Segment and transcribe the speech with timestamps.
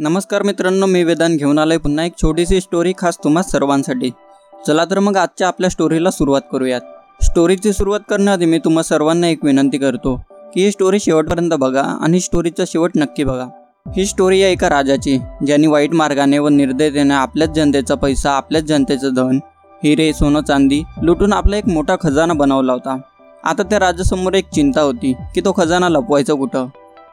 [0.00, 4.10] नमस्कार मित्रांनो मी वेदान घेऊन आलोय पुन्हा एक छोटीशी स्टोरी खास तुम्हा सर्वांसाठी.
[4.66, 6.80] चला तर मग आजच्या आपल्या स्टोरीला सुरुवात करूयात.
[7.22, 10.14] स्टोरीची सुरुवात करण्याआधी मी तुम्हा सर्वांना एक विनंती करतो
[10.54, 13.46] की ही स्टोरी शेवटपर्यंत बघा आणि स्टोरीचा शेवट नक्की बघा.
[13.96, 19.14] ही स्टोरी आहे एका राजाची ज्यांनी वाईट मार्गाने व निर्दयतेने आपल्याच जनतेचा पैसा आपल्याच जनतेचं
[19.14, 19.38] धन
[19.84, 23.00] हिरे सोनं चांदी लुटून आपला एक मोठा खजाना बनवला होता.
[23.44, 26.66] आता त्या राजासमोर एक चिंता होती की तो खजाना लपवायचा कुठं?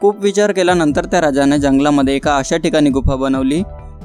[0.00, 3.62] खूप विचार केल्यानंतर त्या राजाने जंगलामध्ये एका अशा ठिकाणी गुफा बनवली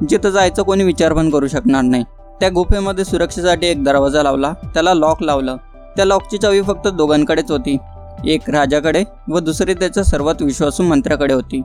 [0.10, 2.04] जिथं जायचं कोणी विचार पण करू शकणार नाही.
[2.40, 5.58] त्या गुफेमध्ये सुरक्षेसाठी एक दरवाजा लावला त्याला लॉक लावलं.
[5.96, 7.78] त्या लॉकची चावी फक्त दोघांकडेच होती
[8.26, 11.62] एक राजाकडे व दुसरी त्याच्या सर्वात विश्वासू मंत्र्याकडे होती.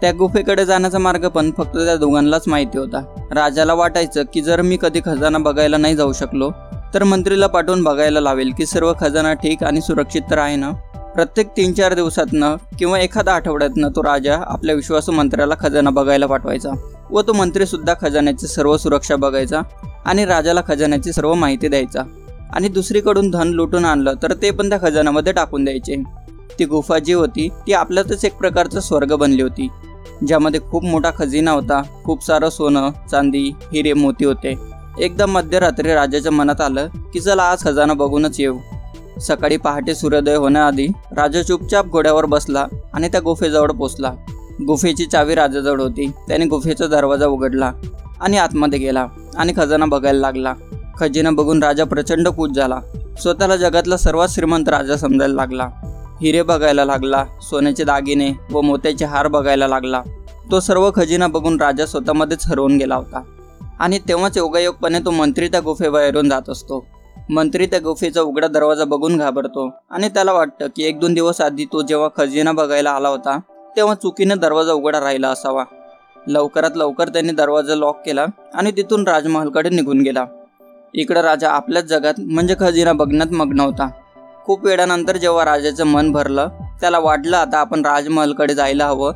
[0.00, 3.02] त्या गुफेकडे जाण्याचा मार्ग पण फक्त त्या दोघांनाच माहिती होता.
[3.34, 6.50] राजाला वाटायचं की जर मी कधी खजाना बघायला नाही जाऊ शकलो
[6.94, 10.70] तर मंत्रीला पाठवून बघायला लावेल की सर्व खजाना ठीक आणि सुरक्षित तर आहे ना?
[11.14, 16.70] प्रत्येक तीन चार दिवसातनं किंवा एखाद्या आठवड्यातनं तो राजा आपल्या विश्वासू मंत्र्याला खजाना बघायला पाठवायचा
[17.10, 19.60] व तो मंत्रीसुद्धा खजान्याची सर्व सुरक्षा बघायचा
[20.04, 22.02] आणि राजाला खजान्याची सर्व माहिती द्यायचा.
[22.52, 26.02] आणि दुसरीकडून धन लुटून आणलं तर ते पण त्या खजान्यामध्ये टाकून द्यायचे.
[26.58, 29.68] ती गुफा जी होती ती आपल्यातच एक प्रकारचा स्वर्ग बनली होती
[30.26, 34.54] ज्यामध्ये खूप मोठा खजिना होता खूप सारं सोनं चांदी हिरे मोती होते.
[35.00, 38.58] एकदम मध्यरात्री राजाच्या मनात आलं की चला आज खजाना बघूनच येऊ.
[39.20, 44.12] सकाळी पहाटे सूर्योदय होण्याआधी राजा चुपचाप घोड्यावर बसला आणि त्या गुफेजवळ पोचला.
[44.66, 46.10] गुफेची चावी राजाजवळ होती.
[46.28, 47.72] त्याने गुफेचा दरवाजा उघडला
[48.20, 50.54] आणि आतमध्ये गेला आणि खजाना बघायला लागला.
[50.98, 52.80] खजिना बघून राजा प्रचंड कूच झाला.
[53.20, 55.68] स्वतःला जगातला सर्वात श्रीमंत राजा समजायला लागला.
[56.22, 60.02] हिरे बघायला लागला सोन्याचे दागिने व मोत्याचे हार बघायला लागला.
[60.50, 63.22] तो सर्व खजिना बघून राजा स्वतःमध्येच हरवून गेला होता.
[63.80, 66.86] आणि तेव्हाच योगायोगपणे तो मंत्री त्या गुफेबाहेरून जात असतो.
[67.32, 71.64] मंत्री त्या गुफेचा उघडा दरवाजा बघून घाबरतो आणि त्याला वाटतं की एक दोन दिवस आधी
[71.64, 73.38] तो जेव्हा खजिना बघायला आला होता
[73.76, 75.64] तेव्हा चुकीने दरवाजा उघडा राहिला असावा.
[76.26, 80.24] लवकरात लवकर त्यांनी दरवाजा लॉक केला आणि तिथून राजमहलकडे निघून गेला.
[80.94, 83.88] इकडं राजा आपल्याच जगात म्हणजे खजिना बघण्यात मग्न होता.
[84.44, 86.48] खूप वेळानंतर जेव्हा राजाचं मन भरलं
[86.80, 89.12] त्याला वाटलं आता आपण राजमहलकडे जायला हवं.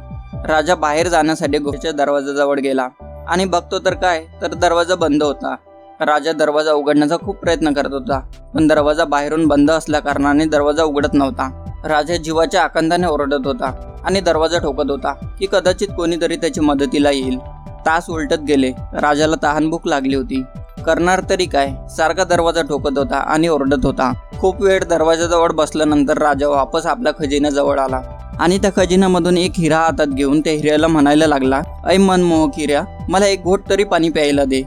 [0.47, 2.89] राजा बाहेर जाण्यासाठी गुफेच्या दरवाजाजवळ गेला.
[3.29, 5.55] आणि बघतो तर काय तर दरवाजा बंद होता.
[6.01, 8.19] राजा दरवाजा उघडण्याचा खूप प्रयत्न करत होता.
[8.55, 11.49] पण दरवाजा बाहेरून बंद असल्या कारणाने दरवाजा उघडत नव्हता.
[11.85, 13.73] राजा जीवाच्या आकांताने ओरडत होता
[14.05, 17.39] आणि दरवाजा ठोकत होता की कदाचित कोणीतरी त्याची मदतीला येईल.
[17.87, 18.71] तास उलटत गेले.
[19.03, 20.43] राजाला तहान भूक लागली होती.
[20.87, 21.73] करणार तरी काय?
[21.97, 24.13] सारखा दरवाजा ठोकत होता आणि ओरडत होता.
[24.41, 28.01] खूप वेळ दरवाजाजवळ बसल्यानंतर राजा वापस आपल्या खजिन्याजवळ आला
[28.41, 33.27] आणि त्या खजिन्यामधून एक हिरा हातात घेऊन त्या हिऱ्याला म्हणायला लागला ऐ मनमोहक हिऱ्या मला
[33.27, 34.63] एक घोट तरी पाणी प्यायला दे.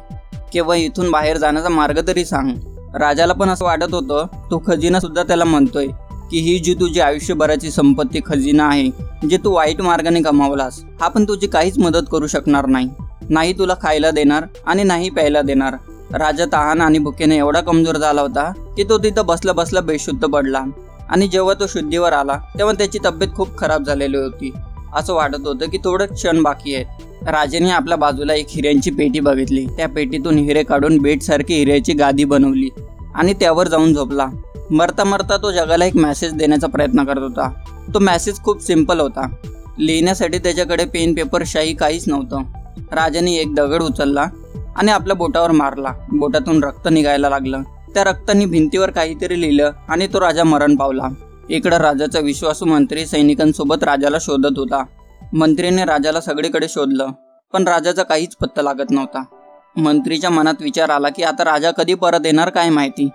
[0.53, 2.51] किंवा इथून बाहेर जाण्याचा मार्ग तरी सांग.
[2.95, 5.87] राजाला पण असं वाटत होतं तो खजिना सुद्धा त्याला म्हणतोय
[6.31, 11.23] की ही जी तुझी आयुष्यभराची संपत्ती खजिना आहे जे तू वाईट मार्गाने कमावलास हा पण
[11.27, 12.89] तुझी काहीच मदत करू शकणार नाही.
[13.29, 15.75] नाही तुला खायला देणार आणि नाही प्यायला देणार.
[16.13, 20.63] राजा तहान आणि भुकेने एवढा कमजोर झाला होता की तो तिथं बसला बसला बेशुद्ध पडला.
[21.09, 24.51] आणि जेव्हा तो शुद्धीवर आला तेव्हा त्याची तब्येत खूप खराब झालेली होती.
[24.95, 26.85] असं वाटत होतं की थोडं क्षण बाकी आहेत.
[27.27, 29.65] राजाने आपल्या बाजूला एक हिऱ्यांची पेटी बघितली.
[29.65, 32.69] त्या पेटीतून हिरे काढून बेटसारखी हिऱ्याची गादी बनवली
[33.15, 34.27] आणि त्यावर जाऊन झोपला.
[34.71, 37.51] मरता मरता तो जगाला एक मेसेज देण्याचा प्रयत्न करत होता.
[37.93, 39.35] तो मेसेज खूप सिंपल होता.
[39.79, 42.41] लिहिण्यासाठी त्याच्याकडे पेन पेपर शाही काहीच नव्हतं.
[42.91, 44.25] राजाने एक दगड उचलला
[44.75, 45.93] आणि आपल्या बोटावर मारला.
[46.11, 47.61] बोटातून रक्त निघायला लागलं.
[47.93, 51.07] त्या रक्ताने भिंतीवर काहीतरी लिहिलं आणि तो राजा मरण पावला.
[51.49, 54.83] इकडं राजाचा विश्वासू मंत्री सैनिकांसोबत राजाला शोधत होता.
[55.33, 57.11] मंत्रीने राजाला सगळीकडे शोधलं
[57.53, 59.23] पण राजाचा काहीच पत्ता लागत नव्हता.
[59.77, 63.07] मंत्रीच्या मनात विचार आला की आता राजा कधी परत येणार काय माहिती?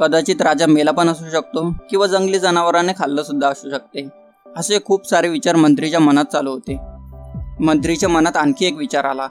[0.00, 4.08] कदाचित राजा मेला पण असू शकतो किंवा जंगली जनावरांनी खाल्लं सुद्धा असू शकते.
[4.46, 6.78] असे खूप सारे विचार मंत्रीच्या मनात चालू होते.
[7.60, 9.26] मंत्रीच्या मनात आणखी एक विचार आला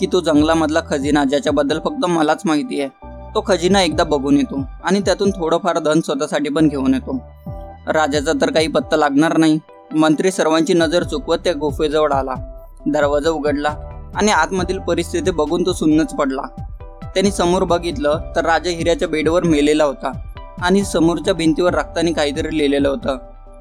[0.00, 5.00] की तो जंगलामधला खजिना ज्याच्याबद्दल फक्त मलाच माहिती आहे तो खजिना एकदा बघून येतो आणि
[5.00, 7.16] त्यातून थोडंफार धन स्वतःसाठी पण घेऊन येतो.
[7.86, 9.58] राजाचा तर काही पत्ता लागणार नाही
[9.96, 12.34] मंत्री सर्वांची नजर चुकवत त्या गुफेजवळ आला.
[12.86, 13.68] दरवाजा उघडला
[14.14, 16.42] आणि आतमधील परिस्थिती बघून तो सुन्नच पडला.
[17.04, 20.10] त्यांनी समोर बघितलं तर राजा हिऱ्याच्या बेडवर मेलेला होता
[20.62, 23.16] आणि समोरच्या भिंतीवर रक्ताने काहीतरी लिहिलेलं होतं.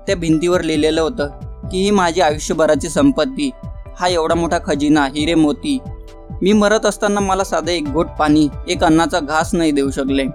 [0.07, 3.49] त्या भिंतीवर लिहिलेलं होतं की ही माझी आयुष्यभराची संपत्ती.
[3.99, 5.77] हा एवढा मोठा खजिना हिरे मोती.
[6.41, 10.25] मी मरत असताना मला साधं एक घोट पाणी एक अन्नाचा घास नाही देऊ शकले.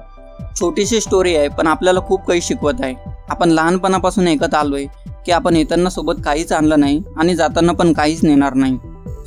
[0.60, 2.94] छोटीशी स्टोरी आहे पण आपल्याला खूप काही शिकवत आहे.
[3.28, 4.86] आपण लहानपणापासून ऐकत आलोय
[5.26, 8.78] की आपण येताना सोबत काहीच आणलं नाही आणि जाताना पण काहीच नेणार नाही.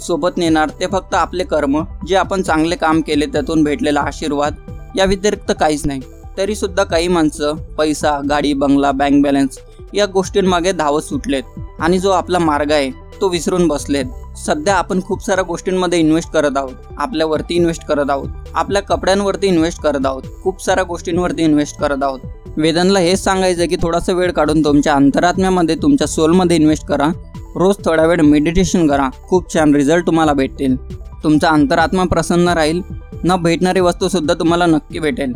[0.01, 4.55] सोबत नेणार ते फक्त आपले कर्म जे आपण चांगले काम केले त्यातून भेटलेला आशीर्वाद
[4.95, 6.01] या व्यतिरिक्त काहीच नाही.
[6.37, 9.59] तरी सुद्धा काही माणसं पैसा गाडी बंगला बँक बॅलन्स
[9.93, 12.89] या गोष्टींमागे धावत सुटलेत आणि जो आपला मार्ग आहे
[13.23, 14.05] तो विसरून बसलेत.
[14.37, 16.71] सध्या आपण खूप साऱ्या गोष्टींमध्ये इन्व्हेस्ट करत आहोत.
[16.97, 18.29] आपल्यावरती इन्व्हेस्ट करत आहोत.
[18.55, 20.23] आपल्या कपड्यांवरती इन्व्हेस्ट करत आहोत.
[20.43, 22.19] खूप साऱ्या गोष्टींवरती इन्व्हेस्ट करत आहोत.
[22.57, 27.07] वेदांना हेच सांगायचं की थोडासा वेळ काढून तुमच्या अंतरात्म्यामध्ये तुमच्या सोलमध्ये इन्व्हेस्ट करा.
[27.55, 29.09] रोज थोडा वेळ मेडिटेशन करा.
[29.27, 30.75] खूप छान रिझल्ट तुम्हाला भेटतील.
[31.23, 32.81] तुमचा अंतरात्मा प्रसन्न राहील.
[33.23, 35.33] न भेटणारी वस्तूसुद्धा तुम्हाला नक्की भेटेल.